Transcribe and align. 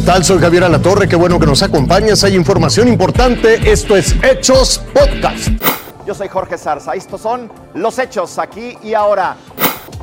tal? 0.00 0.24
Soy 0.24 0.38
Javier 0.38 0.64
Alatorre, 0.64 1.08
qué 1.08 1.16
bueno 1.16 1.38
que 1.38 1.46
nos 1.46 1.62
acompañas. 1.62 2.22
Hay 2.24 2.34
información 2.34 2.88
importante. 2.88 3.70
Esto 3.70 3.96
es 3.96 4.14
Hechos 4.22 4.82
Podcast. 4.92 5.48
Yo 6.06 6.14
soy 6.14 6.28
Jorge 6.28 6.58
Zarza. 6.58 6.94
Estos 6.94 7.20
son 7.20 7.50
los 7.74 7.98
hechos 7.98 8.38
aquí 8.38 8.76
y 8.82 8.94
ahora. 8.94 9.36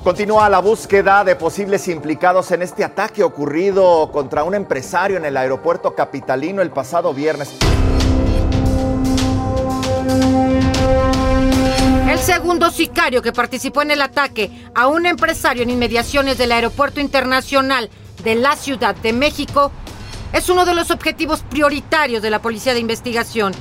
Continúa 0.03 0.49
la 0.49 0.59
búsqueda 0.59 1.23
de 1.23 1.35
posibles 1.35 1.87
implicados 1.87 2.51
en 2.51 2.61
este 2.61 2.83
ataque 2.83 3.23
ocurrido 3.23 4.11
contra 4.11 4.43
un 4.43 4.53
empresario 4.53 5.17
en 5.17 5.25
el 5.25 5.35
aeropuerto 5.35 5.95
capitalino 5.95 6.61
el 6.61 6.69
pasado 6.69 7.13
viernes. 7.13 7.55
El 12.09 12.19
segundo 12.19 12.69
sicario 12.69 13.21
que 13.21 13.33
participó 13.33 13.81
en 13.81 13.91
el 13.91 14.01
ataque 14.01 14.51
a 14.75 14.87
un 14.87 15.05
empresario 15.05 15.63
en 15.63 15.69
inmediaciones 15.69 16.37
del 16.37 16.51
Aeropuerto 16.51 16.99
Internacional 16.99 17.89
de 18.23 18.35
la 18.35 18.55
Ciudad 18.55 18.95
de 18.95 19.13
México 19.13 19.71
es 20.35 20.49
uno 20.49 20.65
de 20.65 20.75
los 20.75 20.91
objetivos 20.91 21.43
prioritarios 21.49 22.21
de 22.21 22.29
la 22.29 22.39
Policía 22.39 22.73
de 22.73 22.81
Investigación. 22.81 23.53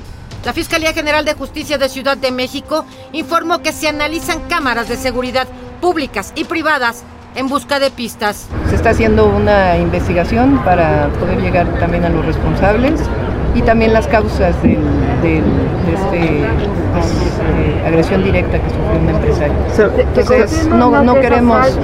La 0.45 0.53
Fiscalía 0.53 0.93
General 0.93 1.25
de 1.25 1.35
Justicia 1.35 1.79
de 1.79 1.89
Ciudad 1.89 2.17
de 2.17 2.33
México 2.33 2.85
informó 3.13 3.61
que 3.61 3.73
se 3.73 3.87
analizan 3.87 4.41
cámaras 4.49 4.89
de 4.89 4.97
seguridad 4.97 5.47
públicas 5.81 6.33
y 6.35 6.43
privadas 6.45 7.05
en 7.37 7.49
busca 7.49 7.79
de 7.79 7.93
pistas. 7.93 8.49
Se 8.69 8.75
está 8.75 8.91
haciendo 8.91 9.27
una 9.27 9.79
investigación 9.79 10.65
para 10.65 11.09
poder 11.21 11.41
llegar 11.41 11.79
también 11.79 12.05
a 12.05 12.09
los 12.09 12.27
responsables 12.27 13.01
y 13.55 13.63
también 13.63 13.93
las 13.93 14.07
causas 14.09 14.55
de, 14.63 14.73
este, 14.73 16.47
pues, 16.93 17.07
eh, 17.07 17.83
agresión 17.87 18.25
directa 18.25 18.59
que 18.59 18.69
sufrió 18.69 19.01
un 19.01 19.09
empresario. 19.09 19.55
Entonces, 20.17 20.67
no, 20.67 21.03
no 21.03 21.15
queremos... 21.15 21.79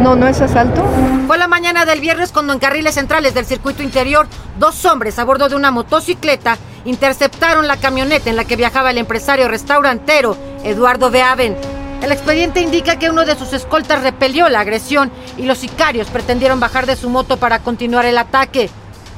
No, 0.00 0.16
no 0.16 0.26
es 0.26 0.40
asalto. 0.40 0.84
Fue 1.26 1.38
la 1.38 1.46
mañana 1.46 1.84
del 1.84 2.00
viernes 2.00 2.32
cuando 2.32 2.52
en 2.52 2.58
carriles 2.58 2.94
centrales 2.94 3.34
del 3.34 3.44
circuito 3.44 3.82
interior, 3.82 4.26
dos 4.58 4.84
hombres 4.84 5.18
a 5.18 5.24
bordo 5.24 5.48
de 5.48 5.56
una 5.56 5.70
motocicleta 5.70 6.58
interceptaron 6.84 7.68
la 7.68 7.76
camioneta 7.76 8.28
en 8.28 8.36
la 8.36 8.44
que 8.44 8.56
viajaba 8.56 8.90
el 8.90 8.98
empresario 8.98 9.48
restaurantero 9.48 10.36
Eduardo 10.64 11.10
Beaven. 11.10 11.56
El 12.02 12.12
expediente 12.12 12.60
indica 12.60 12.98
que 12.98 13.08
uno 13.08 13.24
de 13.24 13.34
sus 13.34 13.52
escoltas 13.54 14.02
repelió 14.02 14.48
la 14.50 14.60
agresión 14.60 15.10
y 15.38 15.44
los 15.44 15.58
sicarios 15.58 16.08
pretendieron 16.10 16.60
bajar 16.60 16.84
de 16.84 16.96
su 16.96 17.08
moto 17.08 17.38
para 17.38 17.60
continuar 17.60 18.04
el 18.04 18.18
ataque 18.18 18.68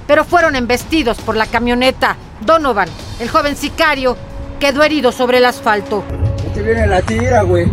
pero 0.07 0.25
fueron 0.25 0.57
embestidos 0.57 1.19
por 1.19 1.37
la 1.37 1.47
camioneta. 1.47 2.17
Donovan, 2.41 2.89
el 3.21 3.29
joven 3.29 3.57
sicario, 3.57 4.17
quedó 4.61 4.83
herido 4.83 5.13
sobre 5.13 5.39
el 5.39 5.47
asfalto. 5.47 6.05
Ahí 6.43 6.51
te 6.55 6.63
viene 6.63 6.87
la 6.87 7.03
tira, 7.03 7.43
güey. 7.43 7.67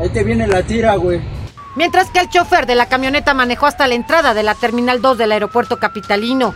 Ahí 0.00 0.08
te 0.10 0.24
viene 0.24 0.46
la 0.46 0.62
tira, 0.62 0.96
güey. 0.96 1.20
Mientras 1.76 2.10
que 2.10 2.20
el 2.20 2.28
chofer 2.28 2.66
de 2.66 2.74
la 2.74 2.86
camioneta 2.86 3.32
manejó 3.34 3.66
hasta 3.66 3.86
la 3.86 3.94
entrada 3.94 4.34
de 4.34 4.42
la 4.42 4.54
Terminal 4.54 5.00
2 5.00 5.18
del 5.18 5.32
aeropuerto 5.32 5.78
capitalino. 5.78 6.54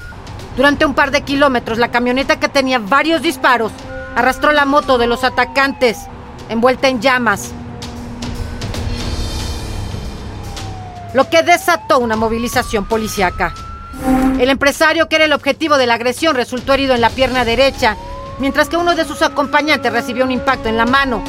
Durante 0.57 0.85
un 0.87 0.95
par 0.95 1.11
de 1.11 1.23
kilómetros, 1.23 1.79
la 1.79 1.91
camioneta 1.91 2.39
que 2.39 2.49
tenía 2.49 2.79
varios 2.79 3.23
disparos 3.23 3.73
arrastró 4.17 4.53
la 4.53 4.65
moto 4.65 4.99
de 4.99 5.07
los 5.07 5.25
atacantes, 5.25 5.99
envuelta 6.49 6.89
en 6.89 7.01
llamas. 7.01 7.53
Lo 11.13 11.29
que 11.31 11.43
desató 11.43 11.99
una 11.99 12.17
movilización 12.17 12.87
policíaca. 12.87 13.55
El 14.39 14.51
empresario, 14.51 15.09
que 15.09 15.17
era 15.17 15.25
el 15.25 15.33
objetivo 15.33 15.77
de 15.77 15.87
la 15.87 15.95
agresión, 15.95 16.35
resultó 16.35 16.75
herido 16.75 16.95
en 16.95 17.01
la 17.01 17.11
pierna 17.11 17.45
derecha, 17.45 17.97
mientras 18.39 18.69
que 18.69 18.77
uno 18.77 18.95
de 18.95 19.05
sus 19.05 19.23
acompañantes 19.23 19.93
recibió 19.93 20.25
un 20.25 20.33
impacto 20.33 20.69
en 20.69 20.77
la 20.77 20.87
mano, 20.87 21.23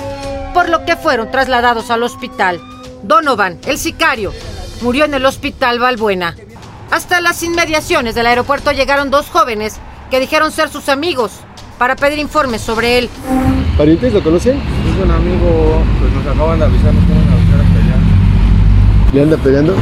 por 0.53 0.69
lo 0.69 0.85
que 0.85 0.95
fueron 0.95 1.31
trasladados 1.31 1.91
al 1.91 2.03
hospital. 2.03 2.59
Donovan, 3.03 3.59
el 3.67 3.77
sicario, 3.77 4.33
murió 4.81 5.05
en 5.05 5.13
el 5.13 5.25
hospital 5.25 5.79
Valbuena. 5.79 6.35
Hasta 6.91 7.21
las 7.21 7.43
inmediaciones 7.43 8.15
del 8.15 8.27
aeropuerto 8.27 8.71
llegaron 8.71 9.11
dos 9.11 9.29
jóvenes 9.29 9.77
que 10.09 10.19
dijeron 10.19 10.51
ser 10.51 10.69
sus 10.69 10.89
amigos 10.89 11.31
para 11.77 11.95
pedir 11.95 12.19
informes 12.19 12.61
sobre 12.61 12.97
él. 12.97 13.09
¿Parientes 13.77 14.13
lo 14.13 14.23
conocen? 14.23 14.57
Es 14.57 15.03
un 15.03 15.11
amigo, 15.11 15.83
pues 15.99 16.11
nos 16.13 16.33
acaban 16.33 16.59
de 16.59 16.65
avisar, 16.65 16.93
nos 16.93 17.03
van 17.09 17.17
a 17.17 17.33
avisar 17.33 17.59
hasta 17.59 17.79
allá. 17.79 19.13
¿Le 19.13 19.21
anda 19.21 19.37
peleando? 19.37 19.75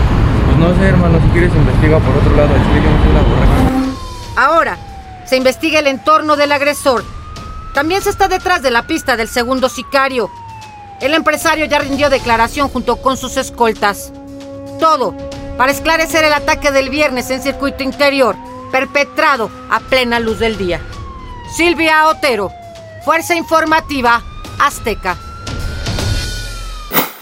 No 0.63 0.73
sé, 0.77 0.87
hermano, 0.87 1.19
si 1.21 1.27
quieres 1.31 1.53
investiga 1.53 1.99
por 1.99 2.15
otro 2.15 2.37
lado. 2.37 2.53
Ahora, 4.37 4.77
se 5.25 5.35
investiga 5.35 5.79
el 5.79 5.87
entorno 5.87 6.37
del 6.37 6.53
agresor. 6.53 7.03
También 7.73 8.01
se 8.01 8.09
está 8.09 8.29
detrás 8.29 8.61
de 8.61 8.71
la 8.71 8.87
pista 8.87 9.17
del 9.17 9.27
segundo 9.27 9.67
sicario. 9.67 10.29
El 11.01 11.15
empresario 11.15 11.65
ya 11.65 11.79
rindió 11.79 12.09
declaración 12.09 12.69
junto 12.69 12.95
con 12.95 13.17
sus 13.17 13.35
escoltas. 13.35 14.13
Todo 14.79 15.13
para 15.57 15.73
esclarecer 15.73 16.23
el 16.23 16.31
ataque 16.31 16.71
del 16.71 16.89
viernes 16.89 17.29
en 17.29 17.41
circuito 17.41 17.83
interior, 17.83 18.37
perpetrado 18.71 19.51
a 19.69 19.81
plena 19.81 20.21
luz 20.21 20.39
del 20.39 20.57
día. 20.57 20.79
Silvia 21.57 22.07
Otero, 22.07 22.49
Fuerza 23.03 23.35
Informativa 23.35 24.23
Azteca. 24.59 25.17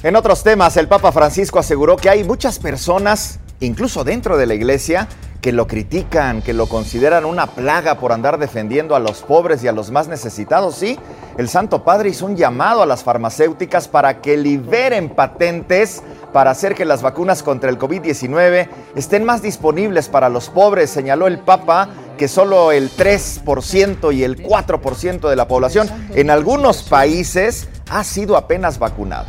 En 0.03 0.15
otros 0.15 0.41
temas, 0.41 0.77
el 0.77 0.87
Papa 0.87 1.11
Francisco 1.11 1.59
aseguró 1.59 1.95
que 1.95 2.09
hay 2.09 2.23
muchas 2.23 2.57
personas, 2.57 3.37
incluso 3.59 4.03
dentro 4.03 4.35
de 4.35 4.47
la 4.47 4.55
iglesia, 4.55 5.07
que 5.41 5.51
lo 5.51 5.67
critican, 5.67 6.41
que 6.41 6.53
lo 6.53 6.67
consideran 6.67 7.23
una 7.23 7.45
plaga 7.45 7.99
por 7.99 8.11
andar 8.11 8.39
defendiendo 8.39 8.95
a 8.95 8.99
los 8.99 9.21
pobres 9.21 9.63
y 9.63 9.67
a 9.67 9.71
los 9.71 9.91
más 9.91 10.07
necesitados. 10.07 10.73
Sí, 10.73 10.97
el 11.37 11.49
Santo 11.49 11.83
Padre 11.83 12.09
hizo 12.09 12.25
un 12.25 12.35
llamado 12.35 12.81
a 12.81 12.87
las 12.87 13.03
farmacéuticas 13.03 13.87
para 13.87 14.21
que 14.21 14.37
liberen 14.37 15.09
patentes 15.09 16.01
para 16.33 16.49
hacer 16.49 16.73
que 16.73 16.85
las 16.85 17.03
vacunas 17.03 17.43
contra 17.43 17.69
el 17.69 17.77
COVID-19 17.77 18.69
estén 18.95 19.23
más 19.23 19.43
disponibles 19.43 20.09
para 20.09 20.29
los 20.29 20.49
pobres. 20.49 20.89
Señaló 20.89 21.27
el 21.27 21.37
Papa 21.37 21.89
que 22.17 22.27
solo 22.27 22.71
el 22.71 22.89
3% 22.89 24.15
y 24.15 24.23
el 24.23 24.41
4% 24.41 25.29
de 25.29 25.35
la 25.35 25.47
población 25.47 25.87
en 26.15 26.31
algunos 26.31 26.81
países 26.81 27.67
ha 27.91 28.03
sido 28.03 28.35
apenas 28.35 28.79
vacunada. 28.79 29.27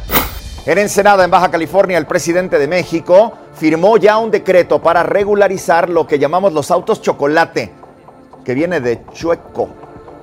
En 0.64 0.78
Ensenada, 0.78 1.24
en 1.24 1.30
Baja 1.30 1.50
California, 1.50 1.98
el 1.98 2.06
presidente 2.06 2.56
de 2.56 2.68
México 2.68 3.32
firmó 3.52 3.96
ya 3.96 4.18
un 4.18 4.30
decreto 4.30 4.80
para 4.80 5.02
regularizar 5.02 5.90
lo 5.90 6.06
que 6.06 6.20
llamamos 6.20 6.52
los 6.52 6.70
autos 6.70 7.02
chocolate, 7.02 7.72
que 8.44 8.54
viene 8.54 8.80
de 8.80 9.04
Chueco, 9.12 9.70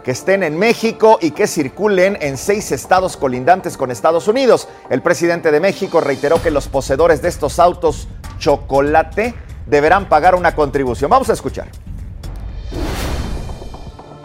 que 0.02 0.12
estén 0.12 0.44
en 0.44 0.58
México 0.58 1.20
y 1.22 1.32
que 1.32 1.46
circulen 1.46 2.18
en 2.22 2.38
seis 2.38 2.72
estados 2.72 3.18
colindantes 3.18 3.76
con 3.76 3.92
Estados 3.92 4.30
Unidos. 4.30 4.70
El 4.90 5.02
presidente 5.02 5.52
de 5.52 5.60
México 5.60 6.00
reiteró 6.00 6.42
que 6.42 6.52
los 6.52 6.70
poseedores 6.70 7.22
de 7.22 7.28
estos 7.28 7.60
autos 7.60 8.08
chocolate 8.38 9.36
deberán 9.66 10.08
pagar 10.08 10.36
una 10.36 10.56
contribución. 10.56 11.10
Vamos 11.12 11.30
a 11.30 11.34
escuchar. 11.34 11.68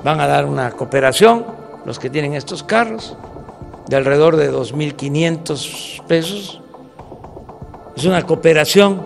Van 0.05 0.21
a 0.21 0.29
dar 0.29 0.45
una 0.45 0.71
cooperación 0.71 1.45
los 1.85 1.99
que 1.99 2.09
tienen 2.09 2.35
estos 2.35 2.63
carros 2.63 3.17
de 3.87 3.97
alrededor 3.97 4.37
de 4.37 4.53
2.500 4.53 6.03
pesos. 6.07 6.61
Es 7.97 8.05
una 8.05 8.23
cooperación 8.23 9.05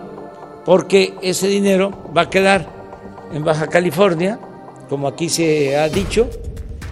porque 0.64 1.14
ese 1.22 1.48
dinero 1.48 1.92
va 2.16 2.22
a 2.22 2.30
quedar 2.30 2.66
en 3.32 3.44
Baja 3.44 3.66
California, 3.66 4.38
como 4.88 5.08
aquí 5.08 5.28
se 5.28 5.76
ha 5.76 5.88
dicho, 5.88 6.28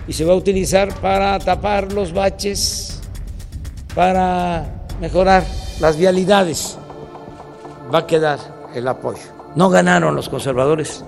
y 0.06 0.12
se 0.12 0.24
va 0.24 0.32
a 0.32 0.36
utilizar 0.36 0.94
para 1.00 1.38
tapar 1.38 1.92
los 1.92 2.12
baches, 2.12 3.00
para 3.94 4.86
mejorar 5.00 5.44
las 5.80 5.96
vialidades. 5.96 6.78
Va 7.92 8.00
a 8.00 8.06
quedar 8.06 8.38
el 8.74 8.86
apoyo. 8.88 9.22
No 9.54 9.70
ganaron 9.70 10.14
los 10.14 10.28
conservadores 10.28 11.04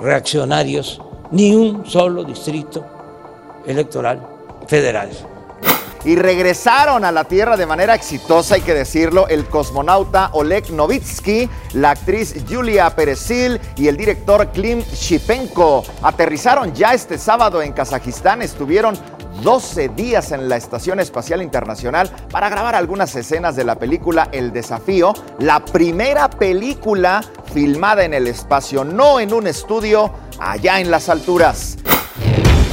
reaccionarios 0.00 1.00
ni 1.30 1.54
un 1.54 1.84
solo 1.86 2.24
distrito 2.24 2.84
electoral 3.66 4.35
federal. 4.66 5.10
Y 6.04 6.14
regresaron 6.14 7.04
a 7.04 7.10
la 7.10 7.24
Tierra 7.24 7.56
de 7.56 7.66
manera 7.66 7.96
exitosa, 7.96 8.54
hay 8.54 8.60
que 8.60 8.74
decirlo, 8.74 9.26
el 9.26 9.46
cosmonauta 9.46 10.30
Oleg 10.34 10.70
Novitsky, 10.70 11.50
la 11.72 11.90
actriz 11.90 12.36
Julia 12.48 12.88
Perezil 12.94 13.60
y 13.76 13.88
el 13.88 13.96
director 13.96 14.52
Klim 14.52 14.82
Shipenko. 14.82 15.82
Aterrizaron 16.02 16.72
ya 16.74 16.94
este 16.94 17.18
sábado 17.18 17.60
en 17.60 17.72
Kazajistán, 17.72 18.40
estuvieron 18.40 18.96
12 19.42 19.88
días 19.90 20.30
en 20.30 20.48
la 20.48 20.56
Estación 20.56 21.00
Espacial 21.00 21.42
Internacional 21.42 22.08
para 22.30 22.48
grabar 22.50 22.76
algunas 22.76 23.16
escenas 23.16 23.56
de 23.56 23.64
la 23.64 23.74
película 23.74 24.28
El 24.30 24.52
Desafío, 24.52 25.12
la 25.40 25.64
primera 25.64 26.30
película 26.30 27.24
filmada 27.52 28.04
en 28.04 28.14
el 28.14 28.28
espacio, 28.28 28.84
no 28.84 29.18
en 29.18 29.34
un 29.34 29.48
estudio 29.48 30.12
allá 30.38 30.78
en 30.78 30.90
las 30.90 31.08
alturas. 31.08 31.78